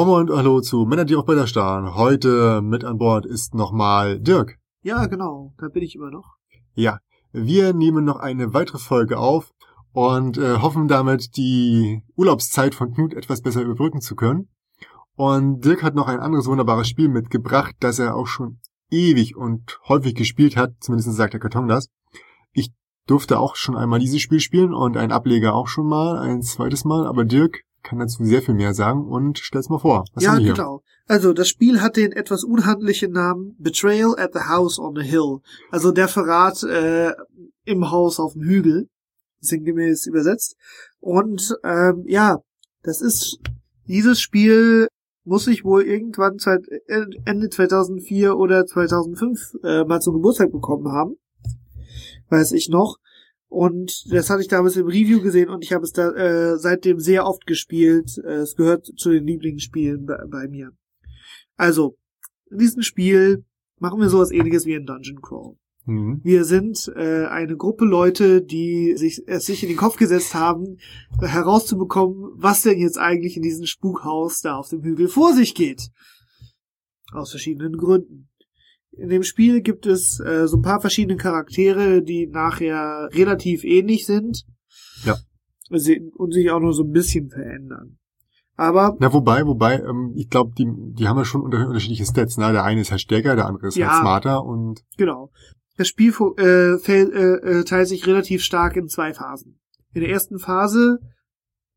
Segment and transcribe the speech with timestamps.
[0.00, 1.94] Momo und Hallo zu Männer, die auch Bilder starren.
[1.94, 4.56] Heute mit an Bord ist nochmal Dirk.
[4.82, 6.36] Ja, genau, da bin ich immer noch.
[6.72, 7.00] Ja,
[7.32, 9.52] wir nehmen noch eine weitere Folge auf
[9.92, 14.48] und äh, hoffen damit, die Urlaubszeit von Knut etwas besser überbrücken zu können.
[15.16, 18.58] Und Dirk hat noch ein anderes wunderbares Spiel mitgebracht, das er auch schon
[18.90, 21.88] ewig und häufig gespielt hat, zumindest sagt der Karton das.
[22.52, 22.72] Ich
[23.06, 26.86] durfte auch schon einmal dieses Spiel spielen und ein Ableger auch schon mal, ein zweites
[26.86, 30.04] Mal, aber Dirk kann dazu sehr viel mehr sagen und stell's mal vor.
[30.14, 30.82] Was ja, genau.
[31.06, 35.38] Also das Spiel hat den etwas unhandlichen Namen Betrayal at the House on the Hill.
[35.70, 37.12] Also der Verrat äh,
[37.64, 38.88] im Haus auf dem Hügel,
[39.40, 40.56] sinngemäß übersetzt.
[41.00, 42.38] Und ähm, ja,
[42.82, 43.38] das ist
[43.86, 44.88] dieses Spiel
[45.24, 46.62] muss ich wohl irgendwann seit
[47.24, 51.16] Ende 2004 oder 2005 äh, mal zum Geburtstag bekommen haben.
[52.28, 52.96] Weiß ich noch.
[53.50, 57.00] Und das hatte ich damals im Review gesehen und ich habe es da äh, seitdem
[57.00, 58.16] sehr oft gespielt.
[58.24, 60.70] Äh, es gehört zu den Lieblingsspielen bei, bei mir.
[61.56, 61.96] Also,
[62.48, 63.44] in diesem Spiel
[63.80, 65.56] machen wir sowas ähnliches wie in Dungeon Crawl.
[65.84, 66.20] Mhm.
[66.22, 70.78] Wir sind äh, eine Gruppe Leute, die sich es sich in den Kopf gesetzt haben,
[71.20, 75.90] herauszubekommen, was denn jetzt eigentlich in diesem Spukhaus da auf dem Hügel vor sich geht.
[77.12, 78.29] Aus verschiedenen Gründen.
[78.92, 84.06] In dem Spiel gibt es äh, so ein paar verschiedene Charaktere, die nachher relativ ähnlich
[84.06, 84.44] sind.
[85.04, 85.16] Ja.
[85.68, 87.98] Und sich auch nur so ein bisschen verändern.
[88.56, 88.94] Aber.
[88.98, 92.52] Na, wobei, wobei, ähm, ich glaube, die, die haben ja schon unterschiedliche Stats, ne?
[92.52, 94.82] Der eine ist halt stärker, der andere ist halt ja, halt smarter und.
[94.98, 95.30] Genau.
[95.78, 99.58] Das Spiel äh, fällt, äh, äh, teilt sich relativ stark in zwei Phasen.
[99.94, 100.98] In der ersten Phase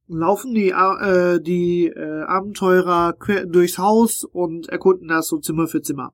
[0.08, 5.81] laufen die, äh, die äh, Abenteurer quer durchs Haus und erkunden das so Zimmer für
[5.81, 6.11] Zimmer.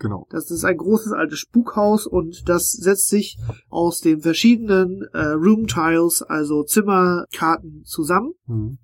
[0.00, 0.26] Genau.
[0.30, 3.38] Das ist ein großes altes Spukhaus und das setzt sich
[3.68, 8.32] aus den verschiedenen äh, Room Tiles, also Zimmerkarten zusammen.
[8.46, 8.78] Mhm.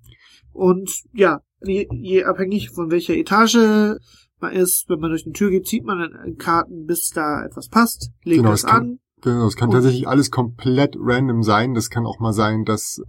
[0.53, 3.97] Und ja, je, je abhängig von welcher Etage
[4.39, 7.67] man ist, wenn man durch eine Tür geht, zieht man dann Karten, bis da etwas
[7.67, 8.99] passt, legt genau, das kann, an.
[9.21, 11.73] Genau, es kann tatsächlich alles komplett random sein.
[11.73, 13.01] Das kann auch mal sein, dass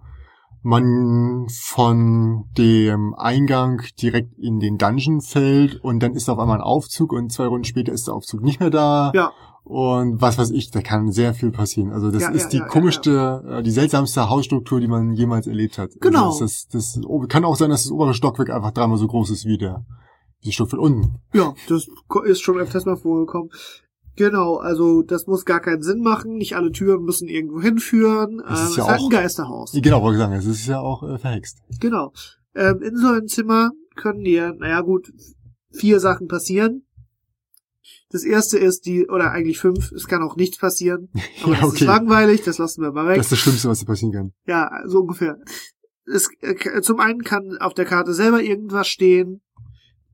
[0.63, 6.65] man von dem Eingang direkt in den Dungeon fällt und dann ist auf einmal ein
[6.65, 9.13] Aufzug und zwei Runden später ist der Aufzug nicht mehr da.
[9.15, 9.33] Ja.
[9.65, 11.93] Und was weiß ich, da kann sehr viel passieren.
[11.93, 15.47] Also das ja, ist ja, die ja, komischste, äh, die seltsamste Hausstruktur, die man jemals
[15.47, 15.89] erlebt hat.
[15.89, 16.27] Also genau.
[16.29, 19.31] Also das, das, das, kann auch sein, dass das obere Stockwerk einfach dreimal so groß
[19.31, 19.85] ist wie der
[20.45, 21.21] die Stockwerk unten.
[21.35, 21.87] Ja, das
[22.25, 23.51] ist schon öfters mal vorgekommen.
[24.19, 26.35] Genau, also das muss gar keinen Sinn machen.
[26.35, 28.43] Nicht alle Türen müssen irgendwo hinführen.
[28.45, 29.73] Das ist, ähm, ja ist halt ein Geisterhaus.
[29.81, 31.59] Genau, wollte ich sagen, es ist ja auch äh, verhext.
[31.79, 32.13] Genau.
[32.53, 35.13] Ähm, in so einem Zimmer können dir, naja gut,
[35.71, 36.85] vier Sachen passieren.
[38.11, 41.11] Das erste ist die, oder eigentlich fünf, es kann auch nichts passieren.
[41.45, 41.71] Aber ja, okay.
[41.71, 43.19] das ist langweilig, das lassen wir mal weg.
[43.19, 44.33] Das ist das Schlimmste, was dir passieren kann.
[44.49, 45.39] Ja, so ungefähr.
[46.13, 49.43] Es, äh, zum einen kann auf der Karte selber irgendwas stehen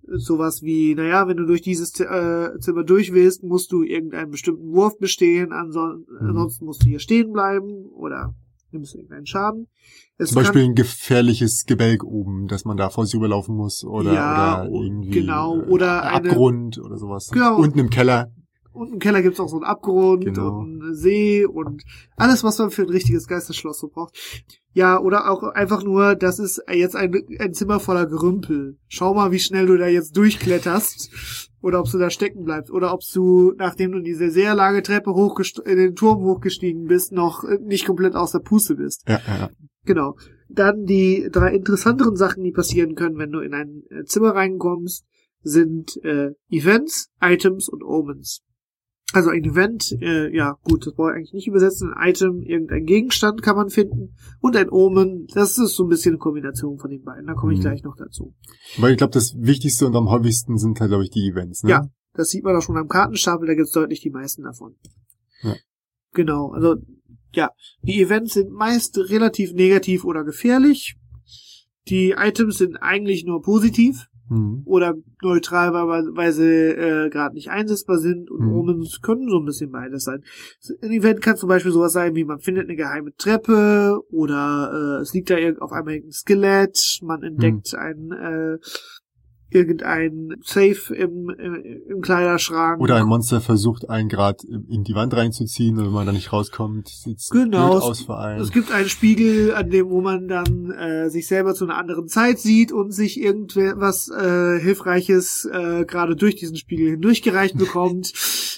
[0.06, 4.72] sowas wie, naja, wenn du durch dieses äh, Zimmer durch willst, musst du irgendeinen bestimmten
[4.72, 5.98] Wurf bestehen, mhm.
[6.20, 8.34] ansonsten musst du hier stehen bleiben oder
[8.70, 9.68] nimmst du irgendeinen Schaden.
[10.16, 14.12] Es Zum Beispiel ein gefährliches Gebälk oben, dass man da vor sich überlaufen muss oder,
[14.12, 17.30] ja, oder irgendwie genau, oder äh, Abgrund eine, oder sowas.
[17.30, 17.56] Genau.
[17.56, 18.32] Unten im Keller.
[18.74, 20.58] Unten im Keller gibt's auch so einen Abgrund genau.
[20.58, 21.84] und einen See und
[22.16, 24.18] alles, was man für ein richtiges Geisterschloss so braucht.
[24.72, 28.76] Ja, oder auch einfach nur, das ist jetzt ein, ein Zimmer voller Gerümpel.
[28.88, 31.48] Schau mal, wie schnell du da jetzt durchkletterst.
[31.62, 32.72] Oder ob du da stecken bleibst.
[32.72, 35.14] Oder ob du, nachdem du diese sehr lange Treppe
[35.64, 39.04] in den Turm hochgestiegen bist, noch nicht komplett aus der Puste bist.
[39.08, 39.50] Ja, ja, ja.
[39.86, 40.16] Genau.
[40.48, 45.04] Dann die drei interessanteren Sachen, die passieren können, wenn du in ein äh, Zimmer reinkommst,
[45.42, 48.42] sind äh, Events, Items und Omens.
[49.14, 51.94] Also ein Event, äh, ja gut, das brauche ich eigentlich nicht übersetzen.
[51.94, 54.16] Ein Item, irgendein Gegenstand kann man finden.
[54.40, 57.28] Und ein Omen, das ist so ein bisschen eine Kombination von den beiden.
[57.28, 57.62] Da komme ich mhm.
[57.62, 58.34] gleich noch dazu.
[58.76, 61.62] Weil ich glaube, das Wichtigste und am häufigsten sind halt, glaube ich, die Events.
[61.62, 61.70] Ne?
[61.70, 64.74] Ja, das sieht man auch schon am Kartenstapel, da gibt's deutlich die meisten davon.
[65.42, 65.54] Ja.
[66.12, 66.74] Genau, also
[67.32, 67.50] ja,
[67.82, 70.96] die Events sind meist relativ negativ oder gefährlich.
[71.86, 74.62] Die Items sind eigentlich nur positiv mhm.
[74.64, 78.52] oder neutral, weil sie äh, gerade nicht einsetzbar sind und mhm.
[78.52, 80.22] Omens können so ein bisschen beides sein.
[80.82, 85.02] Ein Event kann zum Beispiel sowas sein, wie man findet eine geheime Treppe oder äh,
[85.02, 87.78] es liegt da auf einmal ein Skelett, man entdeckt mhm.
[87.78, 88.58] ein äh,
[89.50, 91.54] irgendein Safe im, im,
[91.88, 92.80] im Kleiderschrank.
[92.80, 96.32] Oder ein Monster versucht einen gerade in die Wand reinzuziehen und wenn man da nicht
[96.32, 98.40] rauskommt, sieht's genau, aus für einen.
[98.40, 102.08] Es gibt einen Spiegel, an dem wo man dann äh, sich selber zu einer anderen
[102.08, 108.12] Zeit sieht und sich irgendwas äh, Hilfreiches äh, gerade durch diesen Spiegel hindurchgereicht bekommt.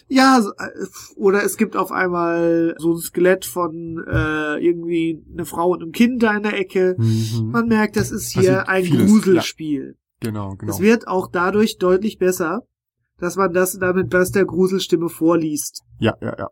[0.09, 0.87] ja, äh,
[1.17, 5.93] oder es gibt auf einmal so ein Skelett von äh, irgendwie eine Frau und einem
[5.93, 6.97] Kind da in der Ecke.
[6.99, 7.51] Mhm.
[7.51, 9.97] Man merkt, das ist hier ein Gruselspiel.
[9.97, 10.06] Ja.
[10.27, 10.73] Genau, genau.
[10.73, 12.63] Es wird auch dadurch deutlich besser,
[13.19, 15.83] dass man das damit bei der Gruselstimme vorliest.
[15.99, 16.51] Ja, ja, ja.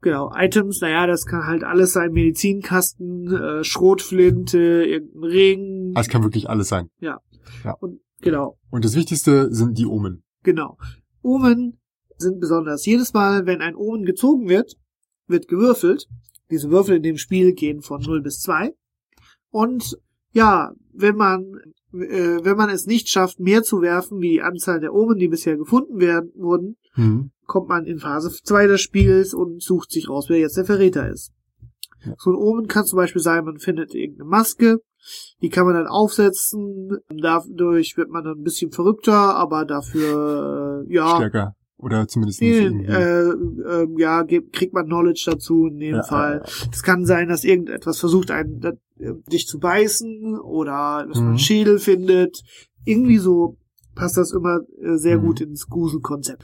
[0.00, 5.94] Genau, Items, naja, das kann halt alles sein, Medizinkasten, äh, Schrotflinte, irgendein Ring.
[5.96, 6.88] Es kann wirklich alles sein.
[7.80, 10.22] Und genau, Und das Wichtigste sind die Omen.
[10.44, 10.78] genau.
[11.22, 11.80] Omen
[12.16, 12.86] sind besonders.
[12.86, 14.76] Jedes Mal, wenn ein Omen gezogen wird,
[15.26, 16.06] wird gewürfelt.
[16.48, 18.72] Diese Würfel in dem Spiel gehen von 0 bis 2.
[19.50, 19.98] Und
[20.32, 21.54] ja, wenn man
[21.92, 25.28] äh, wenn man es nicht schafft, mehr zu werfen, wie die Anzahl der Omen, die
[25.28, 27.30] bisher gefunden werden, wurden, Mhm.
[27.46, 31.08] kommt man in Phase 2 des Spiels und sucht sich raus, wer jetzt der Verräter
[31.08, 31.32] ist.
[32.04, 32.14] Ja.
[32.18, 34.78] So ein Omen kann zum Beispiel sein, man findet irgendeine Maske,
[35.40, 40.92] die kann man dann aufsetzen, dadurch wird man dann ein bisschen verrückter, aber dafür, äh,
[40.92, 41.54] ja, Stärker.
[41.78, 42.86] Oder zumindest irgendwie.
[42.86, 46.42] äh, äh, ja, kriegt man Knowledge dazu in dem Ja, Fall.
[46.44, 51.16] ja, Es kann sein, dass irgendetwas versucht, einen da- äh, dich zu beißen oder dass
[51.18, 51.28] man Mhm.
[51.30, 52.42] einen Schädel findet.
[52.84, 53.56] Irgendwie so
[53.94, 55.22] passt das immer äh, sehr Mhm.
[55.22, 56.42] gut ins Gruselkonzept.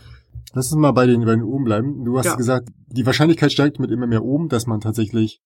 [0.53, 2.05] Lass uns mal bei den, bei den oben bleiben.
[2.05, 2.37] Du hast Ja.
[2.37, 5.41] gesagt, die Wahrscheinlichkeit steigt mit immer mehr oben, dass man tatsächlich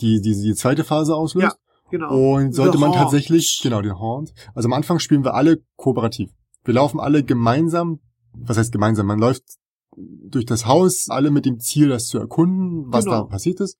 [0.00, 1.58] die, die, die zweite Phase auslöst.
[1.90, 2.34] Genau.
[2.36, 4.32] Und sollte The man tatsächlich, genau, den Haunt.
[4.54, 6.30] Also am Anfang spielen wir alle kooperativ.
[6.64, 8.00] Wir laufen alle gemeinsam,
[8.34, 9.06] was heißt gemeinsam?
[9.06, 9.42] Man läuft
[9.96, 13.22] durch das Haus, alle mit dem Ziel, das zu erkunden, was Genau.
[13.22, 13.78] da passiert ist.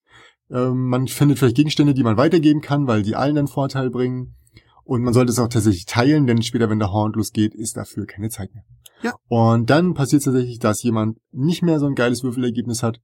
[0.51, 4.37] Ähm, man findet vielleicht Gegenstände, die man weitergeben kann, weil die allen einen Vorteil bringen.
[4.85, 8.07] Und man sollte es auch tatsächlich teilen, denn später, wenn der Haunt losgeht, ist dafür
[8.07, 8.65] keine Zeit mehr.
[9.03, 9.15] Ja.
[9.29, 13.01] Und dann passiert es tatsächlich, dass jemand nicht mehr so ein geiles Würfelergebnis hat.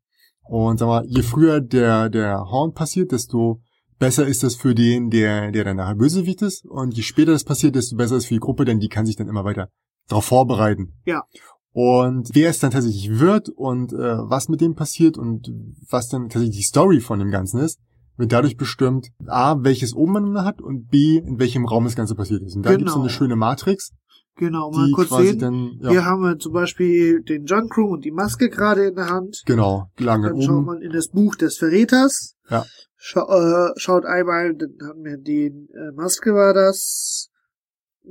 [0.46, 3.60] Und sag mal, je früher der, der Haunt passiert, desto
[3.98, 6.66] besser ist das für den, der, der dann nachher Bösewicht ist.
[6.66, 9.06] Und je später das passiert, desto besser ist es für die Gruppe, denn die kann
[9.06, 9.68] sich dann immer weiter
[10.10, 10.94] darauf vorbereiten.
[11.04, 11.24] Ja.
[11.72, 15.50] Und wer es dann tatsächlich wird und äh, was mit dem passiert und
[15.88, 17.78] was dann tatsächlich die Story von dem Ganzen ist,
[18.16, 22.14] wird dadurch bestimmt, A, welches Oben man hat und B, in welchem Raum das Ganze
[22.14, 22.56] passiert ist.
[22.56, 22.78] Und da Genau.
[22.78, 23.92] gibt es so eine schöne Matrix,
[24.36, 25.38] Genau, mal die kurz sehen.
[25.38, 29.08] dann, ja, Hier haben wir zum Beispiel den Junkroom und die Maske gerade in der
[29.08, 29.42] Hand.
[29.46, 30.66] genau, lange Dann schaut oben.
[30.66, 32.34] man in das Buch des Verräters.
[32.50, 32.64] Ja.
[32.96, 37.29] Schau, äh, schaut einmal, dann haben wir den äh, Maske war das.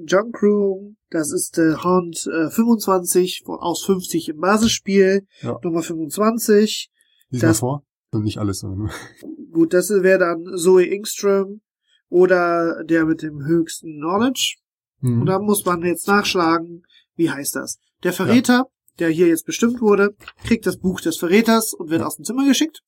[0.07, 5.25] Junkroom, das ist der Haunt äh, 25 von- aus 50 im Basisspiel.
[5.42, 5.57] Ja.
[5.63, 6.90] Nummer 25.
[7.30, 7.84] Lies mal das- vor.
[8.12, 8.90] Und nicht alles, sondern.
[9.51, 11.62] Gut, das wäre dann Zoe Ingström
[12.10, 14.56] oder der mit dem höchsten Knowledge.
[15.01, 15.22] Hm.
[15.22, 16.84] Und da muss man jetzt nachschlagen,
[17.16, 17.78] wie heißt das?
[18.04, 18.66] Der Verräter,
[18.98, 22.07] der hier jetzt bestimmt wurde, kriegt das Buch des Verräters und wird Ja.
[22.07, 22.81] aus dem Zimmer geschickt,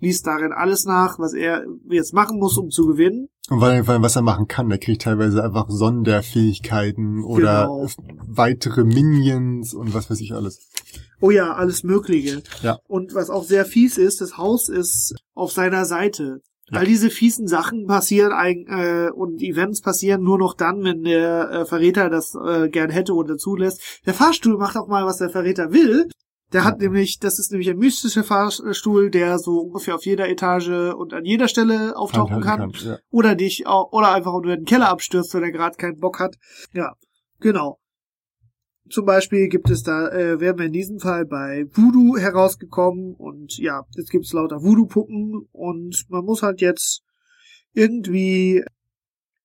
[0.00, 3.28] liest darin alles nach, was er jetzt machen muss, um zu gewinnen.
[3.50, 7.88] Und weil was er machen kann, der kriegt teilweise einfach Sonderfähigkeiten oder Genau.
[8.28, 10.68] weitere Minions und was weiß ich alles.
[11.20, 12.42] Oh ja, alles Mögliche.
[12.62, 12.78] Ja.
[12.86, 16.40] Und was auch sehr fies ist, das Haus ist auf seiner Seite.
[16.70, 16.78] Ja.
[16.78, 18.32] All diese fiesen Sachen passieren
[18.68, 23.14] äh, und Events passieren nur noch dann, wenn der äh, Verräter das äh, gern hätte
[23.14, 23.82] oder zulässt.
[24.06, 26.08] Der Fahrstuhl macht auch mal, was der Verräter will.
[26.52, 30.92] Der hat nämlich, das ist nämlich ein mystischer Fahrstuhl, der so ungefähr auf jeder Etage
[30.96, 32.60] und an jeder Stelle auftauchen kann.
[32.60, 32.98] Handhalten Ja.
[33.10, 36.36] Oder dich auch, oder einfach unter den Keller abstürzt, wenn er gerade keinen Bock hat.
[36.72, 36.94] Ja,
[37.38, 37.78] genau.
[38.90, 43.56] Zum Beispiel gibt es da, äh, wären wir in diesem Fall bei Voodoo herausgekommen und
[43.58, 47.04] ja, jetzt gibt's lauter Voodoo-Puppen und man muss halt jetzt
[47.72, 48.64] irgendwie,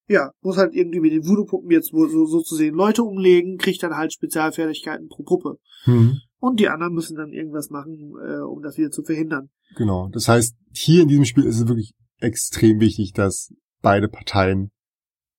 [0.08, 3.60] ja, muss halt irgendwie mit den Voodoo-Puppen jetzt wo- so, so zu sehen Leute umlegen,
[3.60, 5.60] kriegt dann halt Spezialfertigkeiten pro Puppe.
[5.84, 6.22] Hm.
[6.40, 9.50] Und die anderen müssen dann irgendwas machen, äh, um das wieder zu verhindern.
[9.76, 10.10] Genau.
[10.10, 14.72] Das heißt, hier in diesem Spiel ist es wirklich extrem wichtig, dass beide Parteien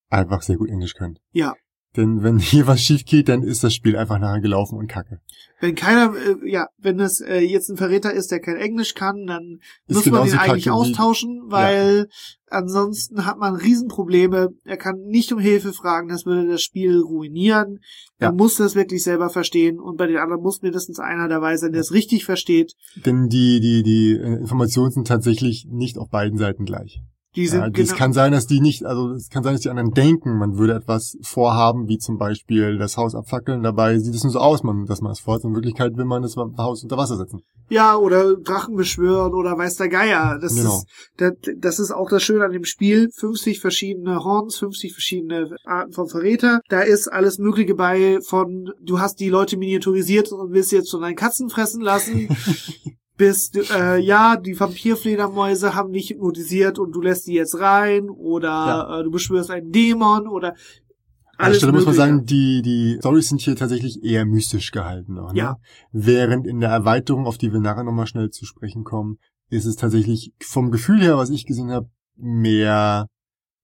[0.09, 1.19] einfach sehr gut Englisch können.
[1.33, 1.55] Ja.
[1.97, 5.21] Denn wenn hier was schief geht, dann ist das Spiel einfach nachher gelaufen und kacke.
[5.61, 9.27] Wenn keiner, äh, ja, wenn es äh, jetzt ein Verräter ist, der kein Englisch kann,
[9.27, 12.09] dann Ist muss man ihn eigentlich austauschen, weil
[12.49, 14.51] ansonsten hat man Riesenprobleme.
[14.65, 17.81] Er kann nicht um Hilfe fragen, das würde das Spiel ruinieren.
[18.19, 18.33] Er Ja.
[18.35, 21.81] muss das wirklich selber verstehen und bei den anderen muss mindestens einer dabei sein, der
[21.81, 22.75] es richtig versteht.
[23.05, 27.01] Denn die, die, die äh, Informationen sind tatsächlich nicht auf beiden Seiten gleich.
[27.37, 29.61] Die sind Ja, es genau, kann sein, dass die nicht, also es kann sein, dass
[29.61, 33.63] die anderen denken, man würde etwas vorhaben, wie zum Beispiel das Haus abfackeln.
[33.63, 35.45] Dabei sieht es nur so aus, man, dass man es vorhat.
[35.45, 37.43] In Wirklichkeit will man das Haus unter Wasser setzen.
[37.69, 40.39] ja, oder Drachen beschwören oder weiß der Geier.
[40.41, 40.77] Das Genau.
[40.79, 40.87] ist,
[41.19, 43.09] das, das ist auch das Schöne an dem Spiel.
[43.15, 46.61] 50 verschiedene Horns, 50 verschiedene Arten von Verräter.
[46.69, 50.91] Da ist alles Mögliche bei von, du hast die Leute miniaturisiert und willst sie jetzt
[50.91, 52.29] von deinen Katzen fressen lassen.
[53.17, 58.11] bis, du, äh, ja, die Vampirfledermäuse haben dich hypnotisiert und du lässt die jetzt rein
[58.11, 59.01] oder Ja.
[59.01, 60.55] äh, du beschwörst einen Dämon oder
[61.39, 65.15] An der Stelle muss man sagen, die, die Storys sind hier tatsächlich eher mystisch gehalten.
[65.15, 65.39] Noch, ne?
[65.39, 65.57] Ja.
[65.93, 69.19] Während in der Erweiterung, auf die wir nachher nochmal schnell zu sprechen kommen,
[69.51, 73.07] ist es tatsächlich vom Gefühl her, was ich gesehen habe, mehr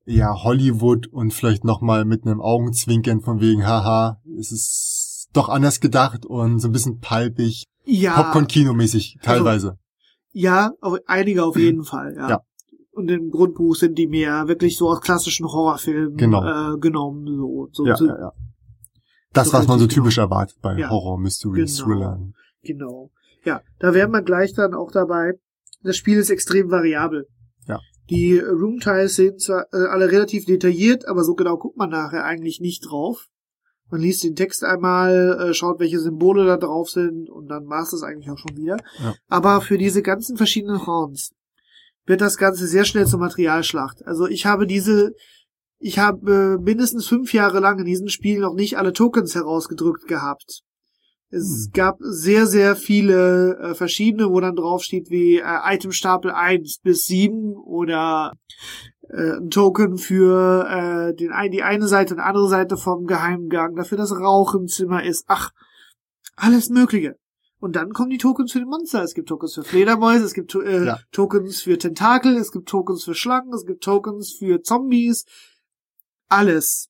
[0.04, 5.80] ja, Hollywood und vielleicht nochmal mit einem Augenzwinkern von wegen, haha, es ist doch anders
[5.80, 8.22] gedacht und so ein bisschen palpig, Ja.
[8.22, 9.78] Popcorn-Kino-mäßig teilweise.
[10.32, 12.28] Ja, auf, einige auf jeden Fall, ja.
[12.28, 12.40] Ja.
[12.92, 16.74] Und im Grundbuch sind die mehr wirklich so aus klassischen Horrorfilmen Genau.
[16.74, 17.26] äh, genommen.
[17.26, 18.32] So, so, ja, so ja, ja.
[19.32, 20.90] Das, so was man so typisch erwartet bei Ja.
[20.90, 21.84] Horror, Mystery, Genau.
[21.84, 22.20] Thriller.
[22.62, 23.10] Genau.
[23.44, 25.32] Ja, da wären wir gleich dann auch dabei.
[25.82, 27.26] Das Spiel ist extrem variabel.
[27.66, 27.80] Ja.
[28.10, 32.60] Die Room-Tiles sind zwar äh, alle relativ detailliert, aber so genau guckt man nachher eigentlich
[32.60, 33.28] nicht drauf.
[33.92, 37.90] Man liest den Text einmal, äh, schaut, welche Symbole da drauf sind und dann war's
[37.90, 38.78] das eigentlich auch schon wieder.
[38.98, 39.14] Ja.
[39.28, 41.32] Aber für diese ganzen verschiedenen Horns
[42.06, 44.04] wird das Ganze sehr schnell zur Materialschlacht.
[44.06, 45.12] Also ich habe diese,
[45.78, 50.08] ich habe äh, mindestens fünf Jahre lang in diesem Spiel noch nicht alle Tokens herausgedrückt
[50.08, 50.62] gehabt.
[51.28, 51.72] Es Hm.
[51.72, 57.04] gab sehr, sehr viele äh, verschiedene, wo dann drauf steht wie äh, Itemstapel 1 bis
[57.06, 58.32] 7 oder
[59.12, 63.06] äh, ein Token für äh, den, ein- die eine Seite und die andere Seite vom
[63.06, 65.24] Geheimgang, dafür das Rauchenzimmer ist.
[65.28, 65.50] Ach,
[66.36, 67.16] alles Mögliche.
[67.60, 69.02] Und dann kommen die Tokens für die Monster.
[69.04, 70.98] Es gibt Tokens für Fledermäuse, es gibt äh, Ja.
[71.12, 75.24] Tokens für Tentakel, es gibt Tokens für Schlangen, es gibt Tokens für Zombies.
[76.28, 76.88] Alles.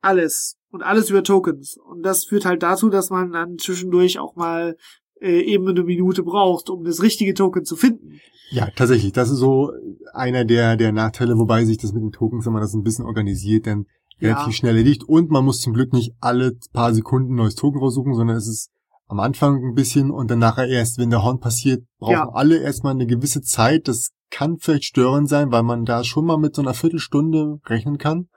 [0.00, 0.56] Alles.
[0.70, 1.76] Und alles über Tokens.
[1.76, 4.76] Und das führt halt dazu, dass man dann zwischendurch auch mal
[5.20, 8.20] äh, eben eine Minute braucht, um das richtige Token zu finden.
[8.50, 9.12] Ja, tatsächlich.
[9.12, 9.72] Das ist so
[10.12, 13.04] einer der, der Nachteile, wobei sich das mit den Tokens, wenn man das ein bisschen
[13.04, 13.86] organisiert, dann
[14.20, 14.52] relativ Ja.
[14.52, 15.02] schnell erledigt.
[15.04, 18.46] Und man muss zum Glück nicht alle paar Sekunden ein neues Token raussuchen, sondern es
[18.46, 18.70] ist
[19.08, 22.28] am Anfang ein bisschen und dann nachher erst, wenn der Horn passiert, brauchen Ja.
[22.32, 23.88] alle erstmal eine gewisse Zeit.
[23.88, 27.98] Das kann vielleicht störend sein, weil man da schon mal mit so einer Viertelstunde rechnen
[27.98, 28.28] kann,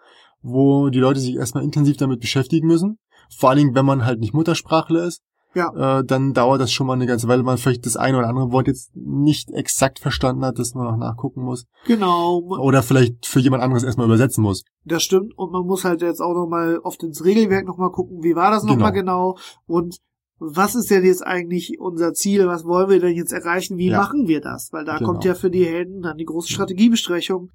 [0.41, 2.99] wo die Leute sich erstmal intensiv damit beschäftigen müssen.
[3.35, 5.21] Vor allen Dingen, wenn man halt nicht Muttersprachler ist.
[5.55, 5.99] Ja.
[5.99, 8.27] Äh, dann dauert das schon mal eine ganze Weile, weil man vielleicht das eine oder
[8.29, 11.65] andere Wort jetzt nicht exakt verstanden hat, das man noch nachgucken muss.
[11.87, 12.39] Genau.
[12.59, 14.63] Oder vielleicht für jemand anderes erstmal übersetzen muss.
[14.85, 15.35] Das stimmt.
[15.37, 18.63] Und man muss halt jetzt auch nochmal oft ins Regelwerk nochmal gucken, wie war das
[18.63, 19.37] nochmal genau.
[19.65, 19.97] Und
[20.41, 22.47] was ist denn jetzt eigentlich unser Ziel?
[22.47, 23.77] Was wollen wir denn jetzt erreichen?
[23.77, 23.97] Wie Ja.
[23.97, 24.69] machen wir das?
[24.71, 25.11] Weil da Genau.
[25.11, 27.49] kommt ja für die Helden dann die große Strategiebesprechung,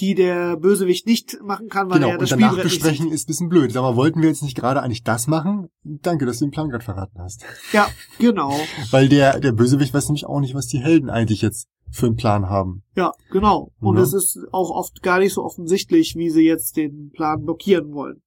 [0.00, 3.24] die der Bösewicht nicht machen kann, weil genau, er das und Spiel danach besprechen ist
[3.24, 3.72] ein bisschen blöd.
[3.72, 5.68] Sag mal, wollten wir jetzt nicht gerade eigentlich das machen?
[5.84, 7.44] Danke, dass du den Plan gerade verraten hast.
[7.72, 7.88] Ja,
[8.18, 8.58] genau.
[8.90, 12.16] Weil der, der Bösewicht weiß nämlich auch nicht, was die Helden eigentlich jetzt für einen
[12.16, 12.82] Plan haben.
[12.94, 13.72] Ja, genau.
[13.80, 14.02] Und Ja.
[14.02, 18.22] es ist auch oft gar nicht so offensichtlich, wie sie jetzt den Plan blockieren wollen.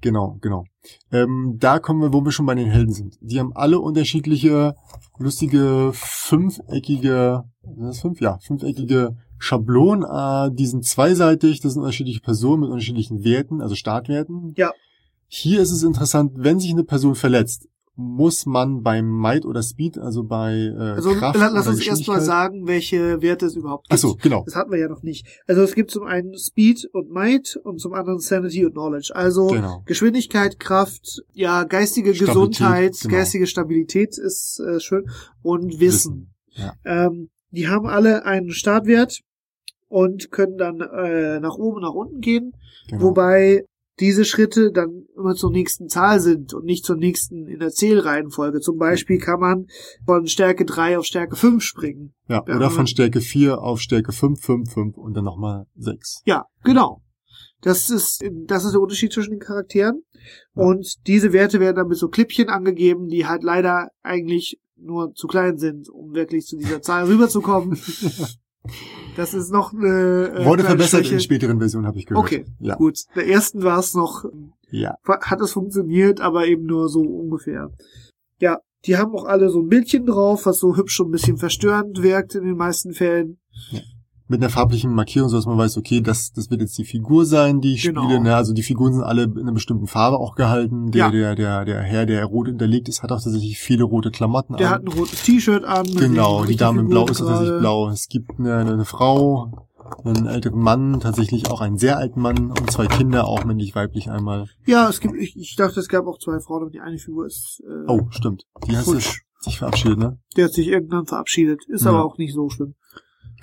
[0.00, 0.64] Genau, genau.
[1.12, 3.16] Ähm, da kommen wir, wo wir schon bei den Helden sind.
[3.22, 4.74] Die haben alle unterschiedliche,
[5.18, 8.20] lustige, fünfeckige, sind das fünf?
[8.20, 10.02] Ja, fünfeckige Schablonen.
[10.04, 14.54] Äh, die sind zweiseitig, das sind unterschiedliche Personen mit unterschiedlichen Werten, also Startwerten.
[14.56, 14.72] Ja.
[15.28, 19.98] Hier ist es interessant, wenn sich eine Person verletzt, muss man beim Might oder Speed,
[19.98, 23.46] also bei äh, Also Kraft la- lass oder uns erst mal Geschwindigkeit- sagen, welche Werte
[23.46, 23.94] es überhaupt gibt.
[23.94, 24.42] Ach so, genau.
[24.44, 25.24] Das hatten wir ja noch nicht.
[25.46, 29.12] Also es gibt zum einen Speed und Might und zum anderen Sanity und Knowledge.
[29.14, 29.82] Also Genau.
[29.86, 33.14] Geschwindigkeit, Kraft, ja, geistige Stabilität, Gesundheit, genau.
[33.14, 35.04] geistige Stabilität ist äh, schön
[35.42, 36.34] und Wissen.
[36.50, 36.72] Ja.
[36.84, 39.20] Ähm, die haben alle einen Startwert
[39.94, 42.50] und können dann äh, nach oben, nach unten gehen,
[42.88, 43.02] genau.
[43.02, 43.64] wobei
[44.00, 48.58] diese Schritte dann immer zur nächsten Zahl sind und nicht zur nächsten in der Zählreihenfolge.
[48.58, 49.66] Zum Beispiel kann man
[50.04, 52.12] von Stärke 3 auf Stärke 5 springen.
[52.28, 56.22] ja, oder von Stärke 4 auf Stärke 5, 5, 5 und dann nochmal 6.
[56.24, 57.00] Ja, genau.
[57.60, 60.02] Das ist, das ist der Unterschied zwischen den Charakteren.
[60.56, 60.64] Ja.
[60.64, 65.28] Und diese Werte werden dann mit so Klippchen angegeben, die halt leider eigentlich nur zu
[65.28, 67.78] klein sind, um wirklich zu dieser Zahl rüberzukommen.
[69.16, 71.14] Das ist noch eine äh, Wurde verbessert Schwäche.
[71.14, 72.24] in späteren Versionen, habe ich gehört.
[72.24, 72.74] Okay, Ja.
[72.74, 72.98] gut.
[73.14, 74.24] Der ersten war es noch,
[74.70, 74.96] Ja.
[75.06, 77.70] hat es funktioniert, aber eben nur so ungefähr.
[78.40, 81.36] Ja, die haben auch alle so ein Bildchen drauf, was so hübsch und ein bisschen
[81.36, 83.38] verstörend wirkt in den meisten Fällen.
[84.26, 87.26] Mit einer farblichen Markierung, so dass man weiß, okay, das, das wird jetzt die Figur
[87.26, 88.04] sein, die ich Genau.
[88.04, 88.20] spiele.
[88.20, 88.34] Ne?
[88.34, 90.90] Also die Figuren sind alle in einer bestimmten Farbe auch gehalten.
[90.92, 91.10] Der, Ja.
[91.10, 94.68] der, der, der Herr, der rot hinterlegt ist, hat auch tatsächlich viele rote Klamotten Der
[94.68, 94.72] an.
[94.74, 95.84] hat ein rotes T-Shirt an.
[95.94, 97.60] Genau, die Dame in Blau ist tatsächlich gerade.
[97.60, 97.88] blau.
[97.90, 99.68] Es gibt eine, eine Frau,
[100.04, 104.46] einen älteren Mann, tatsächlich auch einen sehr alten Mann und zwei Kinder, auch männlich-weiblich einmal.
[104.64, 107.26] Ja, es gibt, ich, ich dachte, es gab auch zwei Frauen, aber die eine Figur
[107.26, 108.44] ist, äh, Oh, stimmt.
[108.66, 109.20] Die hast du Futsch.
[109.40, 110.18] sich verabschiedet, ne?
[110.38, 111.60] der hat sich irgendwann verabschiedet.
[111.68, 111.90] Ist Ja.
[111.90, 112.74] aber auch nicht so schlimm.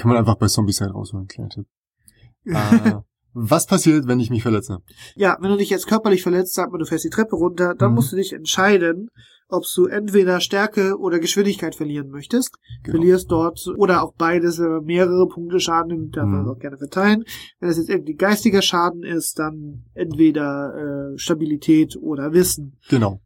[0.01, 1.67] Kann man einfach bei Zombieside rausholen, kleiner Tipp.
[2.45, 2.93] äh,
[3.33, 4.79] was passiert, wenn ich mich verletze?
[5.15, 7.89] Ja, wenn du dich jetzt körperlich verletzt, sagt man, du fährst die Treppe runter, dann
[7.91, 7.95] Mhm.
[7.95, 9.09] musst du dich entscheiden,
[9.47, 12.57] ob du entweder Stärke oder Geschwindigkeit verlieren möchtest.
[12.81, 12.97] Genau.
[12.97, 16.41] Verlierst dort oder auch beides, wenn man mehrere Punkte Schaden nimmt, dann Mhm.
[16.41, 16.49] mhm.
[16.49, 17.23] auch gerne verteilen.
[17.59, 22.79] Wenn es jetzt irgendwie geistiger Schaden ist, dann entweder äh, Stabilität oder Wissen.
[22.89, 23.21] Genau.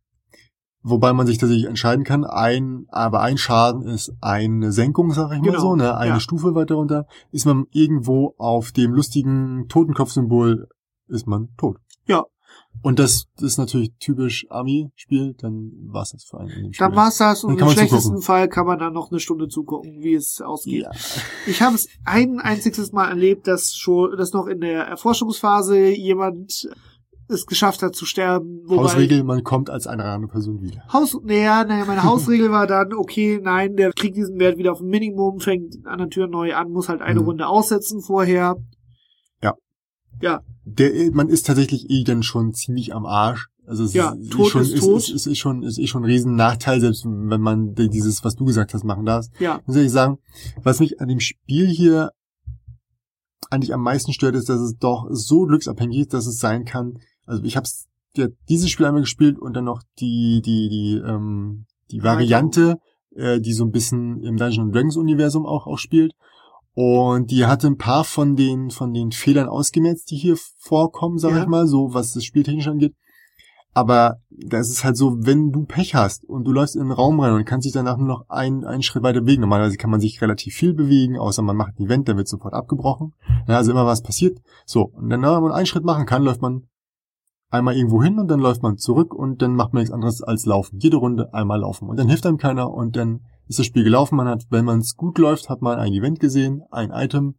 [0.88, 5.40] Wobei man sich tatsächlich entscheiden kann, ein, aber ein Schaden ist eine Senkung, sag ich
[5.40, 5.98] mal Genau, so, ne?
[5.98, 6.20] Eine ja.
[6.20, 7.08] Stufe weiter runter.
[7.32, 10.68] Ist man irgendwo auf dem lustigen Totenkopfsymbol,
[11.08, 11.78] ist man tot.
[12.06, 12.26] Ja.
[12.84, 16.88] Und das, das ist natürlich typisch Ami-Spiel, dann war's das für einen in dem Spiel.
[16.88, 18.22] Dann war's das und im schlechtesten zugucken.
[18.22, 20.84] Fall kann man dann noch eine Stunde zugucken, wie es ausgeht.
[20.84, 20.92] ja.
[21.48, 26.70] Ich habe es ein einziges Mal erlebt, dass schon, dass noch in der Erforschungsphase jemand
[27.28, 28.62] es geschafft hat zu sterben.
[28.66, 30.84] Wobei Hausregel, man kommt als eine andere Person wieder.
[30.94, 34.80] Haus, naja, naja, meine Hausregel war dann, okay, nein, der kriegt diesen Wert wieder auf
[34.82, 37.26] ein Minimum, fängt an der Tür neu an, muss halt eine Mhm.
[37.26, 38.56] Runde aussetzen vorher.
[39.42, 39.54] Ja.
[40.22, 43.48] Ja, Der, man ist tatsächlich eh dann schon ziemlich am Arsch.
[43.68, 44.98] Also es Ja, ist, tot schon, ist tot.
[45.00, 48.36] Ist, ist, ist schon, ist eh schon ein riesen Nachteil, selbst wenn man dieses, was
[48.36, 49.26] du gesagt hast, machen darf.
[49.40, 50.20] ja, muss ich sagen,
[50.62, 52.12] was mich an dem Spiel hier
[53.50, 57.00] eigentlich am meisten stört, ist, dass es doch so glücksabhängig ist, dass es sein kann.
[57.26, 57.68] Also ich habe
[58.16, 62.78] ja, dieses Spiel einmal gespielt und dann noch die die die ähm, die Variante,
[63.16, 66.14] äh, die so ein bisschen im Dungeons Dragons Universum auch auch spielt.
[66.74, 71.32] Und die hatte ein paar von den von den Fehlern ausgemerzt, die hier vorkommen, sag
[71.32, 71.42] Ja.
[71.42, 72.94] ich mal, so was das Spieltechnisch angeht.
[73.74, 76.92] Aber da ist es halt so, wenn du Pech hast und du läufst in den
[76.94, 79.42] Raum rein und kannst dich danach nur noch einen, einen Schritt weiter bewegen.
[79.42, 82.54] Normalerweise kann man sich relativ viel bewegen, außer man macht ein Event, der wird sofort
[82.54, 83.12] abgebrochen.
[83.50, 84.40] Ja, also immer was passiert.
[84.66, 86.68] So, und dann, wenn man einen Schritt machen kann, läuft man
[87.50, 90.46] einmal irgendwo hin und dann läuft man zurück und dann macht man nichts anderes als
[90.46, 90.80] laufen.
[90.80, 91.88] Jede Runde einmal laufen.
[91.90, 94.16] Und dann hilft einem keiner und dann ist das Spiel gelaufen.
[94.16, 97.36] Man hat, wenn man es gut läuft, hat man ein Event gesehen, ein Item,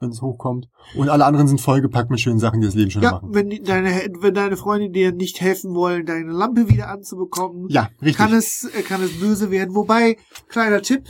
[0.00, 0.66] wenn es hochkommt.
[0.96, 3.28] Und alle anderen sind vollgepackt mit schönen Sachen, die das Leben schon ja, machen.
[3.34, 3.90] wenn die, deine,
[4.20, 8.16] wenn deine Freunde dir nicht helfen wollen, deine Lampe wieder anzubekommen, Ja, richtig.
[8.16, 9.74] kann es, äh, kann es böse werden.
[9.74, 10.16] Wobei,
[10.48, 11.04] kleiner Tipp,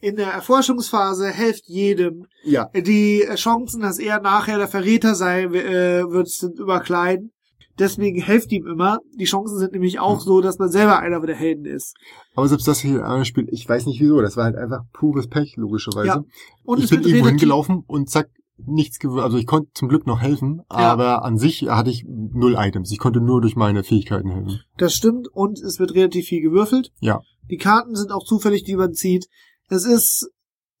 [0.00, 2.26] in der Erforschungsphase helft jedem.
[2.44, 7.30] ja, Die Chancen, dass er nachher der Verräter sei, äh, wird, sind immer klein.
[7.78, 8.98] Deswegen helft ihm immer.
[9.18, 10.24] Die Chancen sind nämlich auch Hm.
[10.24, 11.96] so, dass man selber einer der Helden ist.
[12.34, 15.28] Aber selbst das hier ein Spiel, ich weiß nicht wieso, das war halt einfach pures
[15.28, 16.06] Pech, logischerweise.
[16.06, 16.24] Ja.
[16.64, 18.28] Und ich bin irgendwo hingelaufen und zack,
[18.66, 19.22] nichts gewürzt.
[19.24, 22.90] Also ich konnte zum Glück noch helfen, aber an sich hatte ich null Items.
[22.90, 24.60] Ich konnte nur durch meine Fähigkeiten helfen.
[24.76, 26.90] das stimmt, und es wird relativ viel gewürfelt.
[27.00, 27.20] Ja.
[27.50, 29.28] Die Karten sind auch zufällig, die man zieht.
[29.68, 30.30] Es ist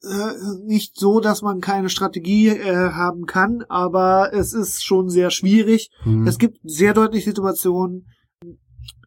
[0.02, 5.30] äh, nicht so, dass man keine Strategie äh, haben kann, aber es ist schon sehr
[5.30, 5.90] schwierig.
[6.02, 6.26] Hm.
[6.26, 8.06] Es gibt sehr deutlich Situationen,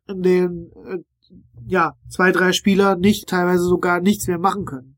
[0.08, 0.98] in denen äh,
[1.66, 4.91] ja zwei, drei Spieler nicht teilweise sogar nichts mehr machen können.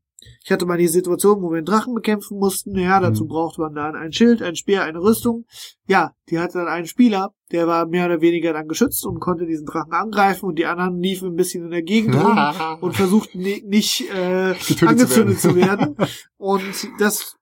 [0.44, 2.78] Ich hatte mal die Situation, wo wir einen Drachen bekämpfen mussten.
[2.78, 3.28] Ja, dazu Mhm.
[3.28, 5.44] brauchte man dann ein Schild, ein Speer, eine Rüstung.
[5.86, 9.46] Ja, die hatte dann einen Spieler, der war mehr oder weniger dann geschützt und konnte
[9.46, 12.38] diesen Drachen angreifen und die anderen liefen ein bisschen in der Gegend rum
[12.82, 15.96] und versuchten ni nicht äh, zu angezündet zu werden.
[15.96, 16.08] werden.
[16.36, 16.62] Und
[16.98, 17.36] das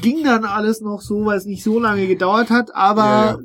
[0.00, 3.38] ging dann alles noch so, weil es nicht so lange gedauert hat, aber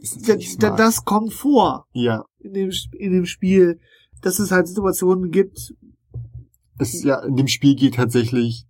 [0.00, 0.80] Das ist da, nicht da, smart.
[0.80, 3.80] das kommt vor ja, in dem, in dem Spiel,
[4.22, 5.74] dass es halt Situationen gibt.
[6.78, 8.64] Es ist ja in dem Spiel geht tatsächlich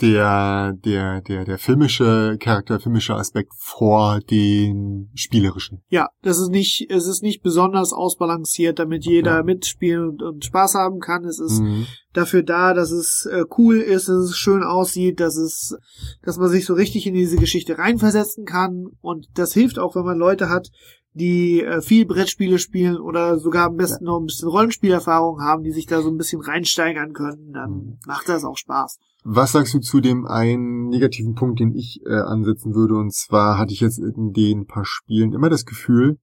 [0.00, 5.82] der der der der filmische Charakter, filmische Aspekt vor den spielerischen.
[5.90, 9.42] Ja, das ist nicht, es ist nicht besonders ausbalanciert, damit jeder Ja.
[9.42, 11.24] mitspielen und, und Spaß haben kann.
[11.24, 11.86] Es ist Mhm.
[12.14, 15.76] dafür da, dass es äh, cool ist, dass es schön aussieht, dass es,
[16.22, 18.86] dass man sich so richtig in diese Geschichte reinversetzen kann.
[19.02, 20.68] Und das hilft auch, wenn man Leute hat,
[21.14, 25.70] die äh, viel Brettspiele spielen oder sogar am besten noch ein bisschen Rollenspielerfahrung haben, die
[25.72, 27.52] sich da so ein bisschen reinsteigern können.
[27.52, 27.98] Dann Mhm.
[28.06, 28.98] macht das auch Spaß.
[29.24, 32.94] Was sagst du zu dem einen negativen Punkt, den ich äh, ansetzen würde?
[32.94, 36.18] Und zwar hatte ich jetzt in den paar Spielen immer das Gefühl,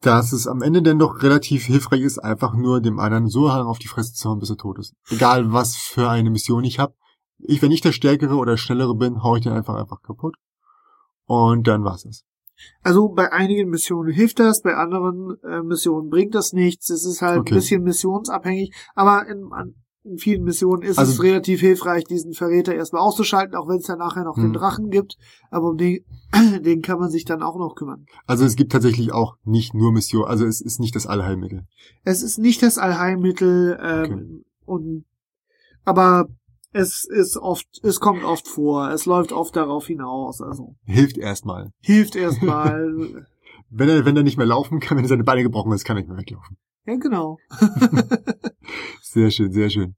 [0.00, 3.66] dass es am Ende dann doch relativ hilfreich ist, einfach nur dem anderen so lang
[3.66, 4.94] auf die Fresse zu hauen, bis er tot ist.
[5.10, 6.94] Egal, was für eine Mission ich habe.
[7.40, 10.36] Ich, wenn ich der Stärkere oder Schnellere bin, hau ich den einfach einfach kaputt.
[11.26, 12.24] Und dann war's es.
[12.82, 16.90] Also bei einigen Missionen hilft das, bei anderen äh, Missionen bringt das nichts.
[16.90, 17.54] Es ist halt Okay.
[17.54, 19.48] ein bisschen missionsabhängig, aber in,
[20.04, 23.86] in vielen Missionen ist Also- es relativ hilfreich, diesen Verräter erstmal auszuschalten, auch wenn es
[23.86, 24.52] dann nachher noch den Hm.
[24.54, 25.16] Drachen gibt.
[25.50, 26.04] Aber um den,
[26.64, 28.06] den kann man sich dann auch noch kümmern.
[28.26, 31.66] Also es gibt tatsächlich auch nicht nur Mission, also es ist nicht das Allheilmittel.
[32.04, 35.04] Es ist nicht das Allheilmittel, ähm, und
[35.84, 36.28] aber
[36.72, 40.40] es ist oft, es kommt oft vor, es läuft oft darauf hinaus.
[40.40, 41.72] Also Hilft erstmal.
[41.80, 43.26] hilft erstmal.
[43.70, 46.00] Wenn er, wenn er nicht mehr laufen kann, wenn seine Beine gebrochen ist, kann er
[46.00, 46.56] nicht mehr weglaufen.
[46.86, 47.36] ja, genau.
[49.02, 49.94] Sehr schön, sehr schön.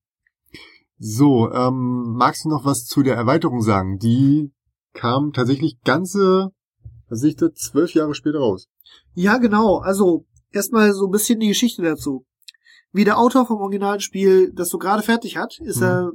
[0.98, 3.98] So, ähm, magst du noch was zu der Erweiterung sagen?
[3.98, 4.52] Die
[4.92, 6.50] kam tatsächlich ganze,
[7.08, 8.66] was ich da, zwölf Jahre später raus.
[9.14, 9.78] Ja, genau.
[9.78, 12.24] Also erstmal so ein bisschen die Geschichte dazu.
[12.92, 15.82] Wie der Autor vom originalen Spiel das so gerade fertig hat, ist Mhm.
[15.86, 16.10] er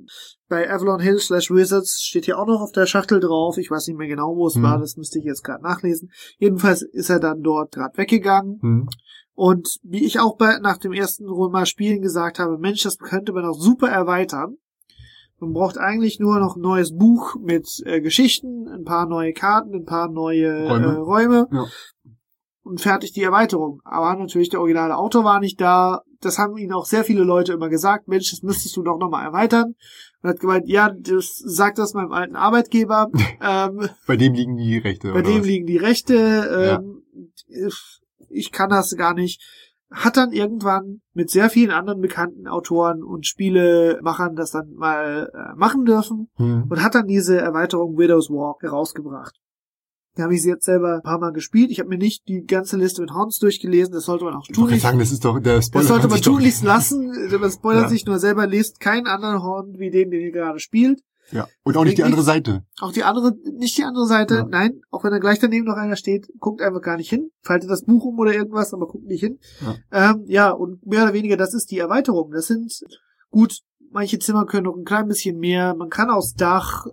[0.49, 3.57] bei Avalon Hill slash Wizards, steht hier auch noch auf der Schachtel drauf.
[3.57, 4.63] Ich weiß nicht mehr genau, wo es Mhm.
[4.63, 6.11] war, das müsste ich jetzt gerade nachlesen.
[6.38, 8.59] Jedenfalls ist er dann dort gerade weggegangen.
[8.61, 8.89] Hm.
[9.33, 13.33] Und wie ich auch bei, nach dem ersten Mal Spielen gesagt habe, Mensch, das könnte
[13.33, 14.55] man auch super erweitern.
[15.39, 19.75] Man braucht eigentlich nur noch ein neues Buch mit äh, Geschichten, ein paar neue Karten,
[19.75, 20.85] ein paar neue Räume.
[20.85, 21.65] Äh, Räume Ja.
[22.65, 23.82] Und fertig die Erweiterung.
[23.86, 26.01] Aber natürlich der originale Autor war nicht da.
[26.19, 28.08] Das haben ihnen auch sehr viele Leute immer gesagt.
[28.08, 29.75] Mensch, das müsstest du doch nochmal erweitern.
[30.21, 33.10] Und hat gemeint, ja, das sagt das meinem alten Arbeitgeber.
[33.41, 35.13] ähm, Bei dem liegen die Rechte.
[35.13, 35.45] bei dem was?
[35.47, 36.75] liegen die Rechte.
[36.78, 37.04] Ähm,
[38.30, 39.41] Ich kann das gar nicht.
[39.91, 45.56] Hat dann irgendwann mit sehr vielen anderen bekannten Autoren und Spielemachern das dann mal äh,
[45.56, 46.65] machen dürfen Hm.
[46.69, 49.36] und hat dann diese Erweiterung Widow's Walk herausgebracht.
[50.15, 51.71] Da habe ich sie jetzt selber ein paar Mal gespielt.
[51.71, 53.93] Ich habe mir nicht die ganze Liste mit Horns durchgelesen.
[53.93, 54.73] Das sollte man auch Ich tun.
[54.80, 55.82] sagen, das ist doch der Spoiler.
[55.84, 57.12] Das sollte man doch- tunlichst lassen.
[57.39, 57.89] Man spoilert Ja.
[57.89, 61.01] sich nur selber, lest keinen anderen Horn wie den, den ihr gerade spielt.
[61.32, 61.47] Ja.
[61.63, 62.63] Und auch nicht die andere Seite.
[62.80, 64.45] Auch die andere, nicht die andere Seite, Ja.
[64.47, 67.69] nein, auch wenn da gleich daneben noch einer steht, guckt einfach gar nicht hin, faltet
[67.69, 69.39] das Buch um oder irgendwas, aber guckt nicht hin.
[69.91, 72.30] Ja, ähm, ja und mehr oder weniger, das ist die Erweiterung.
[72.32, 72.71] Das sind,
[73.32, 73.58] gut,
[73.91, 76.86] manche Zimmer können noch ein klein bisschen mehr, man kann aufs Dach,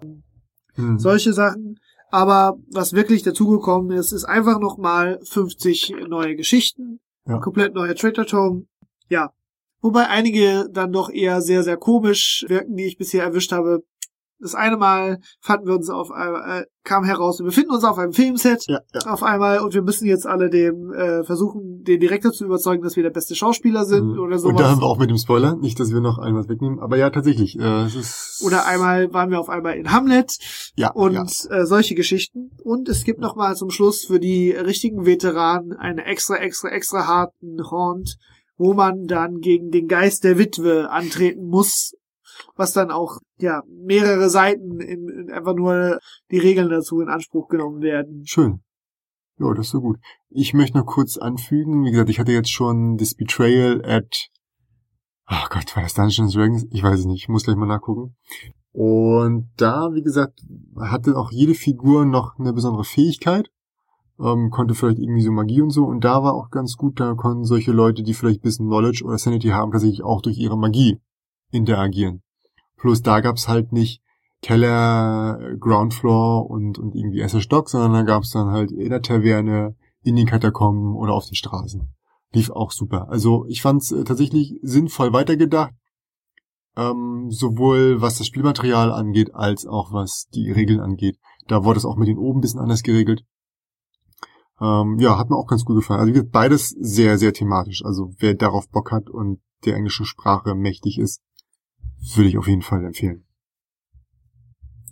[0.77, 0.99] Hm.
[0.99, 1.79] solche Sachen.
[2.13, 7.39] Aber was wirklich dazugekommen ist, ist einfach nochmal 50 neue Geschichten, Ja.
[7.39, 8.67] komplett neuer Trader Tome.
[9.09, 9.33] Ja.
[9.81, 13.83] Wobei einige dann doch eher sehr, sehr komisch wirken, die ich bisher erwischt habe.
[14.43, 18.13] Das eine Mal fanden wir uns auf, äh, kam heraus, wir befinden uns auf einem
[18.13, 19.13] Filmset Ja, ja.
[19.13, 22.97] auf einmal und wir müssen jetzt alle dem äh, versuchen, den Direktor zu überzeugen, dass
[22.97, 24.19] wir der beste Schauspieler sind Mhm.
[24.19, 24.53] oder sowas.
[24.53, 26.97] Und da haben wir auch mit dem Spoiler, nicht, dass wir noch einmal wegnehmen, aber
[26.97, 28.43] ja, tatsächlich, äh, es ist...
[28.45, 30.37] Oder einmal waren wir auf einmal in Hamlet
[30.77, 31.57] ja, und ja.
[31.57, 32.51] äh, solche Geschichten.
[32.65, 37.07] Und es gibt noch mal zum Schluss für die richtigen Veteranen eine extra, extra, extra
[37.07, 38.17] harten Haunt,
[38.57, 41.95] wo man dann gegen den Geist der Witwe antreten muss,
[42.57, 45.99] was dann auch ja mehrere Seiten in, in einfach nur
[46.31, 48.23] die Regeln dazu in Anspruch genommen werden.
[48.27, 48.63] Schön.
[49.39, 49.99] Ja, das ist so gut.
[50.29, 54.29] Ich möchte noch kurz anfügen, wie gesagt, ich hatte jetzt schon das Betrayal at,
[55.25, 56.67] ach Gott, war das Dungeons Dragons?
[56.71, 58.15] Ich weiß es nicht, ich muss gleich mal nachgucken.
[58.73, 60.41] Und da, wie gesagt,
[60.79, 63.51] hatte auch jede Figur noch eine besondere Fähigkeit,
[64.19, 67.15] ähm, konnte vielleicht irgendwie so Magie und so, und da war auch ganz gut, da
[67.15, 70.57] konnten solche Leute, die vielleicht ein bisschen Knowledge oder Sanity haben, tatsächlich auch durch ihre
[70.57, 70.99] Magie
[71.51, 72.22] interagieren.
[72.83, 74.03] Plus da gab's halt nicht
[74.43, 79.03] Keller, Ground Floor und, und irgendwie erster Stock, sondern da gab's dann halt in der
[79.03, 81.95] Taverne, in den Katakomben oder auf den Straßen.
[82.33, 83.09] Lief auch super.
[83.09, 85.73] Also ich fand's äh, tatsächlich sinnvoll weitergedacht,
[86.77, 91.21] ähm, sowohl was das Spielmaterial angeht, als auch was die Regeln angeht.
[91.47, 93.25] Da wurde es auch mit den oben ein bisschen anders geregelt.
[94.61, 96.01] Ähm, ja, hat mir auch ganz gut gefallen.
[96.01, 97.85] Also beides sehr, sehr thematisch.
[97.85, 101.23] Also wer darauf Bock hat und der englischen Sprache mächtig ist,
[102.15, 103.25] würde ich auf jeden Fall empfehlen.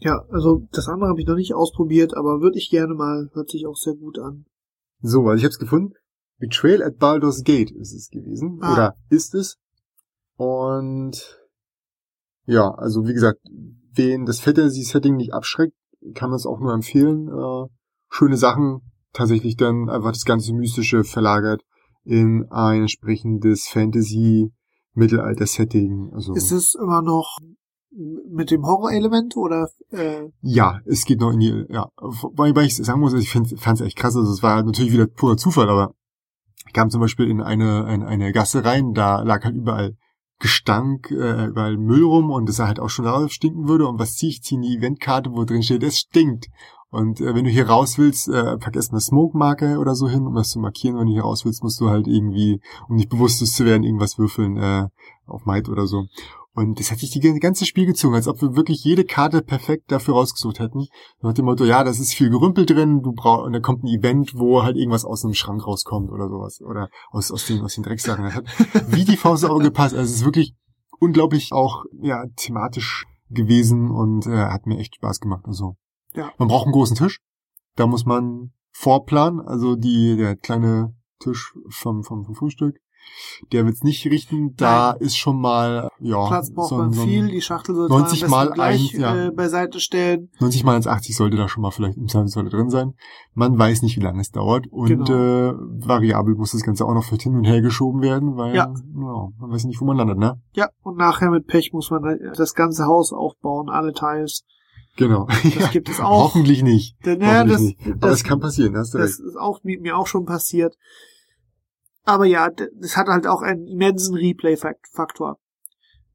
[0.01, 3.29] Ja, also das andere habe ich noch nicht ausprobiert, aber würde ich gerne mal.
[3.35, 4.46] Hört sich auch sehr gut an.
[5.03, 5.94] So, also ich habe es gefunden.
[6.38, 8.59] Betrayal at Baldur's Gate ist es gewesen.
[8.62, 8.73] Ah.
[8.73, 9.59] Oder ist es.
[10.37, 11.38] Und
[12.46, 13.40] ja, also wie gesagt,
[13.92, 15.77] wen das Fantasy-Setting nicht abschreckt,
[16.14, 17.29] kann man es auch nur empfehlen.
[17.29, 17.68] Äh,
[18.09, 18.81] schöne Sachen,
[19.12, 21.62] tatsächlich dann einfach das ganze Mystische verlagert
[22.05, 23.68] in ein entsprechendes
[24.94, 26.11] Fantasy-Mittelalter-Setting.
[26.12, 27.38] Also Ist es immer noch
[27.92, 33.00] mit dem Horrorelement oder äh, Ja, es geht noch in die, ja, wobei ich sagen
[33.00, 35.92] muss, ich fand es echt krass, also es war natürlich wieder purer Zufall, aber
[36.66, 39.96] ich kam zum Beispiel in eine, eine, eine Gasse rein, da lag halt überall
[40.38, 43.98] Gestank, äh, überall Müll rum und das sah halt auch schon darauf stinken würde und
[43.98, 46.46] was ziehe ich, ziehe die Eventkarte, wo drin steht, es stinkt.
[46.90, 50.35] Und äh, wenn du hier raus willst, äh, pack erstmal Smoke-Marker oder so hin, um
[50.35, 50.98] das zu markieren.
[50.98, 54.18] Wenn du hier raus willst, musst du halt irgendwie, um nicht bewusstlos zu werden, irgendwas
[54.18, 54.88] würfeln äh,
[55.26, 56.07] auf Might oder so.
[56.53, 59.92] Und das hat sich die ganze Spiel gezogen, als ob wir wirklich jede Karte perfekt
[59.92, 60.88] dafür rausgesucht hätten.
[61.22, 63.87] Nach dem Motto, ja, das ist viel Gerümpel drin, du brauchst, und da kommt ein
[63.87, 66.61] Event, wo halt irgendwas aus einem Schrank rauskommt oder sowas.
[66.61, 68.24] Oder aus, aus den, aus den Drecksachen.
[68.24, 68.46] Das hat
[68.88, 69.94] wie die Faust Auge gepasst.
[69.94, 70.57] Also es ist wirklich
[70.98, 75.76] unglaublich auch, ja, thematisch gewesen und äh, hat mir echt Spaß gemacht und so.
[76.14, 76.33] Ja.
[76.38, 77.20] Man braucht einen großen Tisch.
[77.77, 82.77] Da muss man vorplanen, also die, der kleine Tisch vom, vom, vom Frühstück.
[83.51, 84.55] Der wird's nicht richten.
[84.57, 87.75] Da ist schon mal, ja, Platz braucht so, ein- man so ein viel, die Schachtel
[87.75, 89.27] sollte 90 man mal gleich eins, ja.
[89.27, 90.31] äh, beiseite stellen.
[90.38, 92.92] 90 mal 1,80 sollte da schon mal vielleicht im Zweifelsfall drin sein.
[93.33, 94.66] Man weiß nicht, wie lange es dauert.
[94.70, 95.11] Und Genau.
[95.11, 95.55] äh,
[95.87, 98.66] variabel muss das Ganze auch noch vielleicht hin und her geschoben werden, weil Ja.
[98.66, 100.40] ja, man weiß nicht, wo man landet, ne?
[100.53, 102.03] Ja, und nachher mit Pech muss man
[102.37, 104.44] das ganze Haus aufbauen, alle Teils.
[104.96, 105.29] Genau.
[105.59, 106.24] Das gibt es auch.
[106.24, 106.96] Hoffentlich nicht.
[107.05, 107.96] Denn, naja, Hoffentlich das, nicht.
[107.96, 109.20] Aber das, es kann passieren, hast du das recht.
[109.20, 110.76] ist auch mir auch schon passiert.
[112.05, 112.50] Aber ja,
[112.81, 115.38] es hat halt auch einen immensen Replay-Faktor.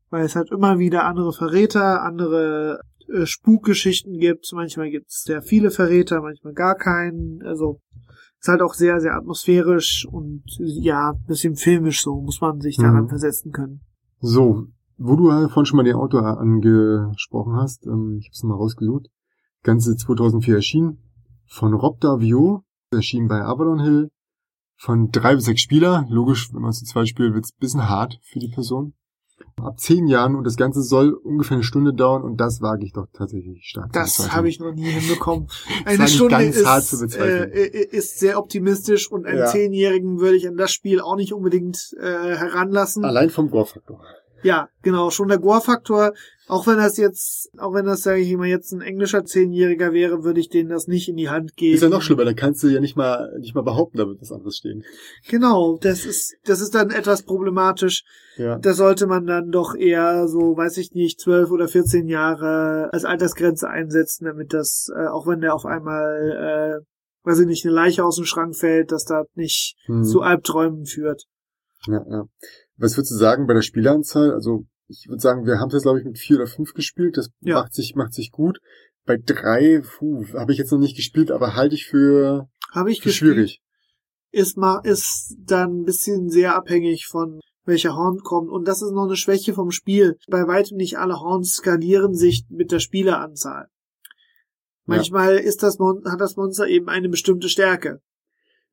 [0.10, 2.82] Weil es halt immer wieder andere Verräter, andere
[3.14, 4.52] äh, Spukgeschichten gibt.
[4.54, 7.42] Manchmal gibt es sehr viele Verräter, manchmal gar keinen.
[7.44, 7.82] Also
[8.46, 13.06] ist halt auch sehr, sehr atmosphärisch und ja, bisschen filmisch so, muss man sich daran
[13.06, 13.10] mhm.
[13.10, 13.82] versetzen können.
[14.20, 18.56] So, wo du vorhin schon mal den Autor angesprochen hast, ähm, ich habe es mal
[18.56, 19.08] rausgesucht,
[19.64, 21.00] Ganze 2004 erschienen,
[21.48, 24.10] von Rob Davio, erschienen bei Avalon Hill,
[24.78, 26.06] von drei bis sechs Spieler.
[26.10, 28.94] Logisch, wenn man zu zweit spielt, wird es ein bisschen hart für die Person.
[29.62, 32.94] Ab zehn Jahren und das Ganze soll ungefähr eine Stunde dauern und das wage ich
[32.94, 33.92] doch tatsächlich stark.
[33.92, 35.50] Das habe ich noch nie hinbekommen.
[35.86, 36.64] Eine Stunde ist,
[37.16, 39.48] äh, ist sehr optimistisch und einen ja.
[39.48, 43.04] Zehnjährigen würde ich an das Spiel auch nicht unbedingt äh, heranlassen.
[43.04, 44.02] Allein vom Gore-Faktor.
[44.46, 46.14] Ja, genau, schon der Gore-Faktor.
[46.48, 50.24] Auch wenn das jetzt, auch wenn das, sage ich immer, jetzt ein englischer Zehnjähriger wäre,
[50.24, 51.74] würde ich denen das nicht in die Hand geben.
[51.74, 54.22] Ist ja noch schlimmer, da kannst du ja nicht mal, nicht mal behaupten, da wird
[54.22, 54.84] was anderes stehen.
[55.28, 58.04] Genau, das ist, das ist dann etwas problematisch.
[58.38, 58.60] Ja.
[58.60, 63.04] Da sollte man dann doch eher so, weiß ich nicht, zwölf oder vierzehn Jahre als
[63.04, 67.74] Altersgrenze einsetzen, damit das, äh, auch wenn der auf einmal, äh, weiß ich nicht, eine
[67.74, 70.04] Leiche aus dem Schrank fällt, dass das nicht hm.
[70.04, 71.24] zu Albträumen führt.
[71.88, 72.26] Ja, ja.
[72.78, 74.32] Was würdest du sagen bei der Spieleranzahl?
[74.32, 77.18] Also ich würde sagen, wir haben es glaube ich mit vier oder fünf gespielt.
[77.18, 77.56] Das ja.
[77.56, 78.60] macht sich macht sich gut.
[79.06, 79.84] Bei drei,
[80.34, 83.62] habe ich jetzt noch nicht gespielt, aber halte ich für, hab ich für schwierig.
[84.32, 88.50] Ist ist dann ein bisschen sehr abhängig von welcher Horn kommt.
[88.50, 90.18] Und das ist noch eine Schwäche vom Spiel.
[90.28, 93.68] Bei weitem nicht alle Horns skalieren sich mit der Spieleranzahl.
[94.86, 95.42] Manchmal ja.
[95.42, 98.02] ist das Mon hat das Monster eben eine bestimmte Stärke.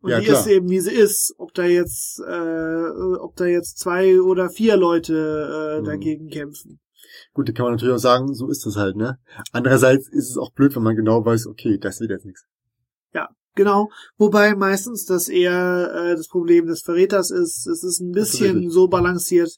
[0.02, 0.40] Und ja, die klar.
[0.40, 1.34] ist eben, wie sie ist.
[1.38, 2.86] Ob da jetzt, äh,
[3.20, 5.84] ob da jetzt zwei oder vier Leute äh, mhm.
[5.84, 6.80] dagegen kämpfen.
[7.34, 9.18] Gut, da kann man natürlich auch sagen, so ist das halt, ne?
[9.52, 12.44] Andererseits ist es auch blöd, wenn man genau weiß, okay, das wird jetzt nichts.
[13.14, 13.90] Ja, genau.
[14.16, 17.66] Wobei meistens das eher äh, das Problem des Verräters ist.
[17.66, 19.56] Es ist ein bisschen so balanciert.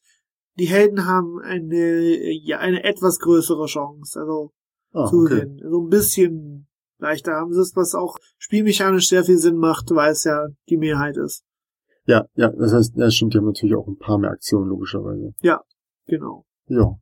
[0.59, 4.53] Die Helden haben eine, ja, eine etwas größere Chance, also
[4.93, 5.35] ah, zu okay.
[5.35, 5.61] gewinnen.
[5.69, 6.69] So ein bisschen
[7.05, 10.77] leichter haben sie es, was auch spielmechanisch sehr viel Sinn macht, weil es ja die
[10.77, 11.45] Mehrheit ist.
[12.07, 15.33] Ja, ja, das heißt, ja, stimmt, die haben natürlich auch ein paar mehr Aktionen, logischerweise.
[15.41, 15.63] Ja,
[16.07, 16.45] genau.
[16.67, 16.97] Ja.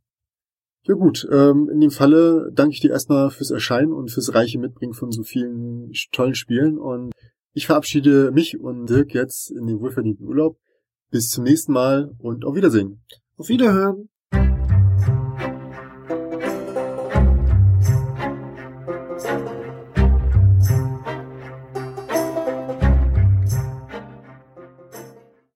[0.84, 4.58] Ja gut, ähm, in dem Falle danke ich dir erstmal fürs Erscheinen und fürs reiche
[4.58, 7.12] Mitbringen von so vielen tollen Spielen und
[7.52, 10.58] ich verabschiede mich und Dirk jetzt in den wohlverdienten Urlaub.
[11.10, 13.04] Bis zum nächsten Mal und auf Wiedersehen.
[13.36, 14.08] Auf Wiederhören.